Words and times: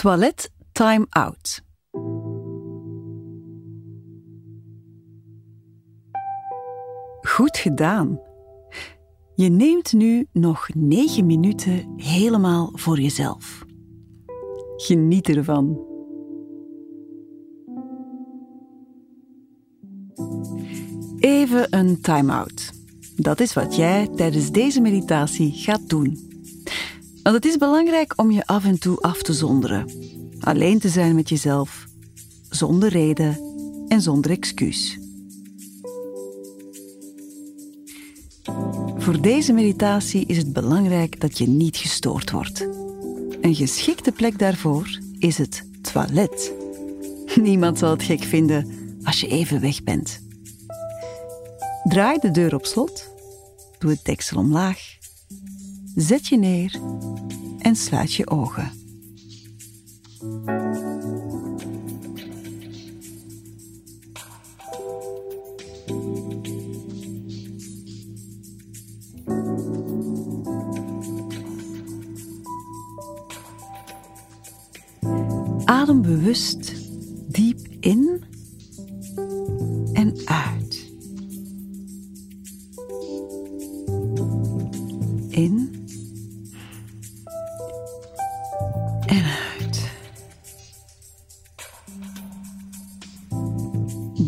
Toilet 0.00 0.50
Time 0.72 1.06
Out. 1.08 1.62
Goed 7.20 7.56
gedaan. 7.56 8.20
Je 9.34 9.48
neemt 9.48 9.92
nu 9.92 10.26
nog 10.32 10.68
9 10.74 11.26
minuten 11.26 11.92
helemaal 11.96 12.70
voor 12.74 13.00
jezelf. 13.00 13.64
Geniet 14.76 15.28
ervan. 15.28 15.86
Even 21.18 21.76
een 21.78 22.00
time-out. 22.00 22.72
Dat 23.16 23.40
is 23.40 23.54
wat 23.54 23.76
jij 23.76 24.08
tijdens 24.08 24.50
deze 24.50 24.80
meditatie 24.80 25.52
gaat 25.52 25.88
doen. 25.88 26.27
Want 27.28 27.42
het 27.42 27.52
is 27.52 27.58
belangrijk 27.58 28.12
om 28.16 28.30
je 28.30 28.46
af 28.46 28.64
en 28.64 28.78
toe 28.78 29.00
af 29.00 29.22
te 29.22 29.32
zonderen. 29.32 29.90
Alleen 30.40 30.78
te 30.78 30.88
zijn 30.88 31.14
met 31.14 31.28
jezelf, 31.28 31.86
zonder 32.48 32.88
reden 32.88 33.40
en 33.88 34.00
zonder 34.00 34.30
excuus. 34.30 34.98
Voor 38.96 39.20
deze 39.20 39.52
meditatie 39.52 40.26
is 40.26 40.36
het 40.36 40.52
belangrijk 40.52 41.20
dat 41.20 41.38
je 41.38 41.48
niet 41.48 41.76
gestoord 41.76 42.30
wordt. 42.30 42.68
Een 43.40 43.54
geschikte 43.54 44.12
plek 44.12 44.38
daarvoor 44.38 44.98
is 45.18 45.38
het 45.38 45.64
toilet. 45.92 46.52
Niemand 47.34 47.78
zal 47.78 47.90
het 47.90 48.02
gek 48.02 48.22
vinden 48.22 48.70
als 49.02 49.20
je 49.20 49.28
even 49.28 49.60
weg 49.60 49.82
bent. 49.82 50.20
Draai 51.84 52.18
de 52.18 52.30
deur 52.30 52.54
op 52.54 52.66
slot, 52.66 53.10
doe 53.78 53.90
het 53.90 54.04
deksel 54.04 54.38
omlaag, 54.38 54.97
zet 56.00 56.26
je 56.26 56.36
neer 56.36 56.80
en 57.58 57.76
sluit 57.76 58.12
je 58.12 58.30
ogen. 58.30 58.70
Adem 75.64 76.02
bewust 76.02 76.74
diep 77.32 77.66
in 77.80 78.24
en 79.92 80.14
uit. 80.24 80.86
In 85.30 85.77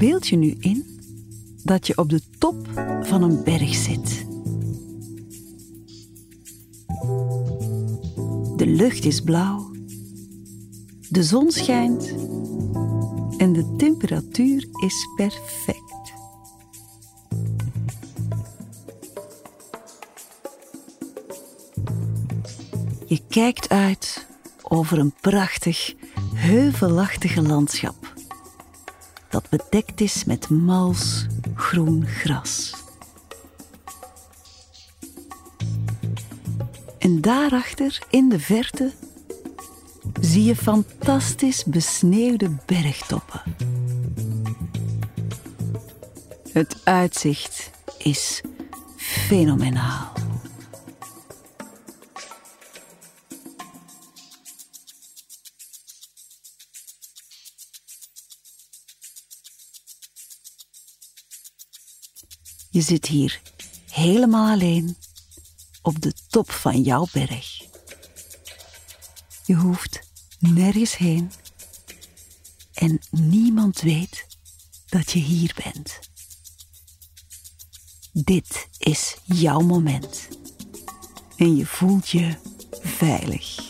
Beeld 0.01 0.29
je 0.29 0.37
nu 0.37 0.57
in 0.61 1.01
dat 1.63 1.87
je 1.87 1.97
op 1.97 2.09
de 2.09 2.21
top 2.39 2.57
van 3.03 3.23
een 3.23 3.43
berg 3.45 3.75
zit. 3.75 4.27
De 8.57 8.67
lucht 8.67 9.05
is 9.05 9.21
blauw 9.21 9.71
de 11.11 11.23
zon 11.23 11.51
schijnt 11.51 12.15
en 13.37 13.53
de 13.53 13.75
temperatuur 13.77 14.69
is 14.85 15.09
perfect. 15.17 16.13
Je 23.07 23.21
kijkt 23.29 23.69
uit 23.69 24.27
over 24.63 24.99
een 24.99 25.15
prachtig, 25.21 25.95
heuvelachtige 26.35 27.43
landschap 27.43 28.00
bedekt 29.51 30.01
is 30.01 30.25
met 30.25 30.49
mals 30.49 31.27
groen 31.55 32.07
gras. 32.07 32.75
En 36.99 37.21
daarachter 37.21 37.99
in 38.11 38.29
de 38.29 38.41
verte 38.41 38.93
zie 40.21 40.45
je 40.45 40.57
fantastisch 40.57 41.65
besneeuwde 41.65 42.51
bergtoppen. 42.67 43.43
Het 46.53 46.81
uitzicht 46.85 47.71
is 47.99 48.43
fenomenaal. 48.97 50.10
Je 62.73 62.81
zit 62.81 63.07
hier 63.07 63.41
helemaal 63.91 64.53
alleen 64.53 64.97
op 65.83 66.01
de 66.01 66.13
top 66.29 66.51
van 66.51 66.83
jouw 66.83 67.07
berg. 67.13 67.63
Je 69.47 69.55
hoeft 69.55 70.01
nergens 70.39 70.97
heen 70.97 71.33
en 72.75 73.01
niemand 73.11 73.81
weet 73.81 74.27
dat 74.89 75.11
je 75.11 75.19
hier 75.19 75.55
bent. 75.65 75.99
Dit 78.13 78.69
is 78.79 79.17
jouw 79.25 79.61
moment 79.61 80.29
en 81.37 81.57
je 81.57 81.67
voelt 81.67 82.09
je 82.09 82.37
veilig. 82.83 83.70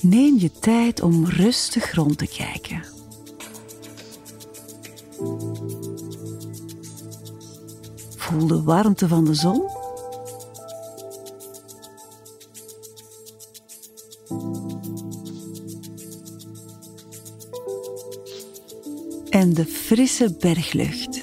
Neem 0.00 0.38
je 0.38 0.50
tijd 0.50 1.02
om 1.02 1.26
rustig 1.26 1.94
rond 1.94 2.18
te 2.18 2.26
kijken. 2.26 2.82
Voel 8.16 8.46
de 8.46 8.62
warmte 8.62 9.08
van 9.08 9.24
de 9.24 9.34
zon. 9.34 9.62
En 19.30 19.54
de 19.54 19.66
frisse 19.66 20.36
berglucht. 20.40 21.22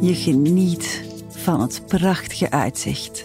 Je 0.00 0.14
geniet 0.14 1.04
van 1.28 1.60
het 1.60 1.86
prachtige 1.86 2.50
uitzicht. 2.50 3.15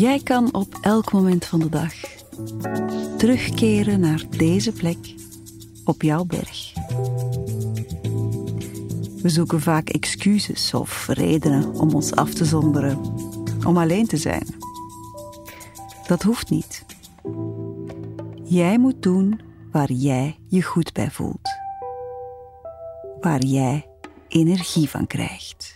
Jij 0.00 0.20
kan 0.22 0.54
op 0.54 0.78
elk 0.80 1.12
moment 1.12 1.44
van 1.44 1.60
de 1.60 1.68
dag 1.68 1.92
terugkeren 3.16 4.00
naar 4.00 4.24
deze 4.36 4.72
plek 4.72 5.14
op 5.84 6.02
jouw 6.02 6.24
berg. 6.24 6.72
We 9.22 9.28
zoeken 9.28 9.60
vaak 9.60 9.88
excuses 9.88 10.74
of 10.74 11.08
redenen 11.08 11.74
om 11.74 11.94
ons 11.94 12.14
af 12.14 12.34
te 12.34 12.44
zonderen, 12.44 12.98
om 13.66 13.78
alleen 13.78 14.06
te 14.06 14.16
zijn. 14.16 14.46
Dat 16.06 16.22
hoeft 16.22 16.50
niet. 16.50 16.84
Jij 18.42 18.78
moet 18.78 19.02
doen 19.02 19.40
waar 19.72 19.92
jij 19.92 20.38
je 20.48 20.62
goed 20.62 20.92
bij 20.92 21.10
voelt. 21.10 21.48
Waar 23.20 23.44
jij 23.44 23.86
energie 24.28 24.88
van 24.88 25.06
krijgt. 25.06 25.74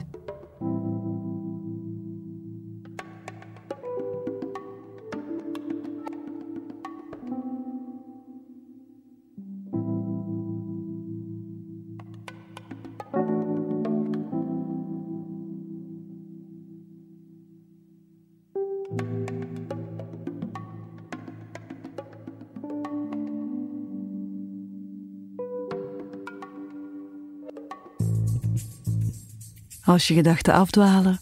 Als 29.84 30.08
je 30.08 30.14
gedachten 30.14 30.54
afdwalen, 30.54 31.20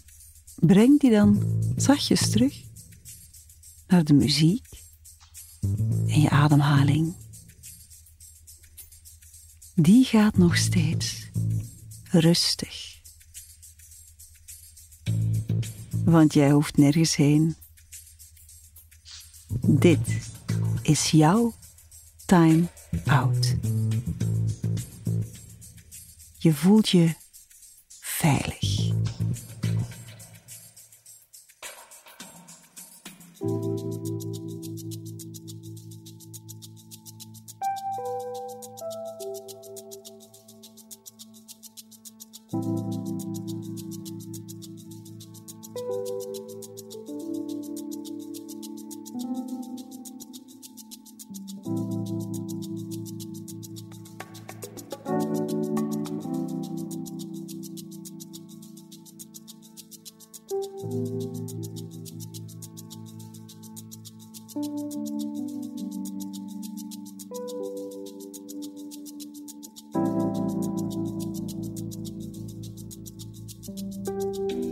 breng 0.56 1.00
die 1.00 1.10
dan 1.10 1.42
zachtjes 1.76 2.30
terug 2.30 2.62
naar 3.86 4.04
de 4.04 4.12
muziek 4.12 4.66
en 6.06 6.20
je 6.20 6.30
ademhaling. 6.30 7.14
Die 9.74 10.04
gaat 10.04 10.36
nog 10.36 10.56
steeds 10.56 11.30
rustig. 12.10 13.00
Want 16.04 16.32
jij 16.32 16.50
hoeft 16.50 16.76
nergens 16.76 17.16
heen. 17.16 17.56
Dit 19.60 20.30
is 20.82 21.10
jouw 21.10 21.54
time 22.26 22.68
out. 23.04 23.54
Je 26.38 26.54
voelt 26.54 26.88
je 26.88 27.14
veilig. 28.22 28.92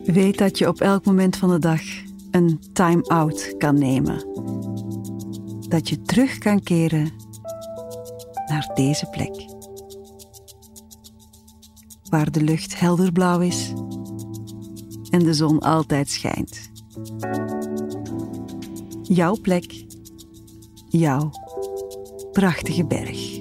Weet 0.04 0.38
dat 0.38 0.58
je 0.58 0.68
op 0.68 0.80
elk 0.80 1.04
moment 1.04 1.36
van 1.36 1.48
de 1.48 1.58
dag 1.58 1.80
een 2.30 2.60
time-out 2.72 3.54
kan 3.58 3.78
nemen. 3.78 4.26
Dat 5.68 5.88
je 5.88 6.02
terug 6.02 6.38
kan 6.38 6.62
keren 6.62 7.10
naar 8.46 8.70
deze 8.74 9.06
plek. 9.06 9.46
Waar 12.10 12.30
de 12.30 12.42
lucht 12.42 12.80
helder 12.80 13.12
blauw 13.12 13.40
is 13.40 13.72
en 15.10 15.18
de 15.18 15.34
zon 15.34 15.58
altijd 15.58 16.08
schijnt. 16.08 16.70
Jouw 19.02 19.36
plek, 19.42 19.84
jouw 20.88 21.30
prachtige 22.32 22.86
berg. 22.86 23.38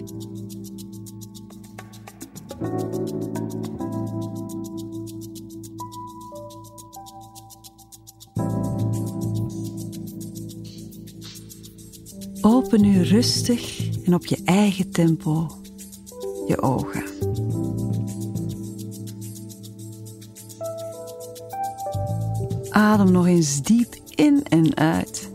Open 12.42 12.82
nu 12.82 13.02
rustig 13.02 13.90
en 14.04 14.14
op 14.14 14.26
je 14.26 14.42
eigen 14.44 14.92
tempo 14.92 15.48
je 16.48 16.62
ogen. 16.62 17.19
Adem 22.80 23.12
nog 23.12 23.28
eens 23.28 23.62
diep 23.62 23.96
in 24.16 24.44
en 24.44 24.78
uit. 24.78 25.32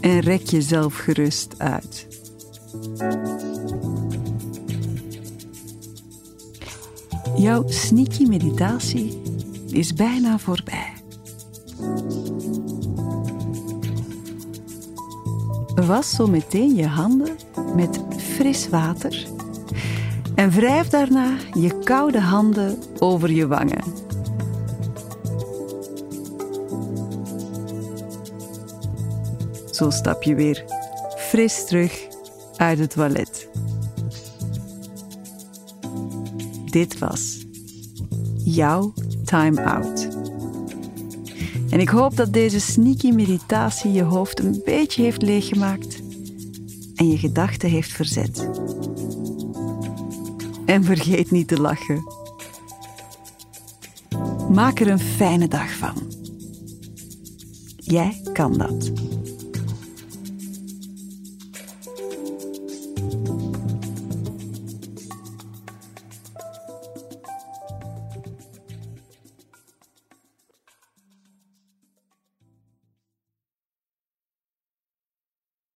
En 0.00 0.20
rek 0.20 0.50
jezelf 0.50 0.94
gerust 0.94 1.54
uit. 1.58 2.06
Jouw 7.36 7.68
sneaky 7.68 8.24
meditatie 8.24 9.22
is 9.70 9.94
bijna 9.94 10.38
voorbij. 10.38 10.92
Was 15.74 16.10
zo 16.10 16.26
meteen 16.26 16.74
je 16.74 16.86
handen 16.86 17.36
met 17.74 18.00
fris 18.16 18.68
water 18.68 19.26
en 20.34 20.50
wrijf 20.50 20.88
daarna 20.88 21.36
je 21.52 21.78
koude 21.78 22.20
handen 22.20 22.78
over 22.98 23.30
je 23.30 23.46
wangen. 23.46 24.09
Zo 29.80 29.90
stap 29.90 30.22
je 30.22 30.34
weer 30.34 30.64
fris 31.16 31.64
terug 31.66 32.06
uit 32.56 32.78
het 32.78 32.90
toilet. 32.90 33.48
Dit 36.64 36.98
was 36.98 37.46
jouw 38.44 38.92
time-out. 39.24 40.08
En 41.70 41.80
ik 41.80 41.88
hoop 41.88 42.16
dat 42.16 42.32
deze 42.32 42.60
sneaky 42.60 43.10
meditatie 43.10 43.92
je 43.92 44.02
hoofd 44.02 44.40
een 44.40 44.60
beetje 44.64 45.02
heeft 45.02 45.22
leeggemaakt 45.22 46.02
en 46.94 47.08
je 47.08 47.18
gedachten 47.18 47.70
heeft 47.70 47.92
verzet. 47.92 48.50
En 50.66 50.84
vergeet 50.84 51.30
niet 51.30 51.48
te 51.48 51.60
lachen. 51.60 52.04
Maak 54.50 54.80
er 54.80 54.88
een 54.88 55.00
fijne 55.00 55.48
dag 55.48 55.70
van. 55.70 55.94
Jij 57.76 58.20
kan 58.32 58.58
dat. 58.58 59.09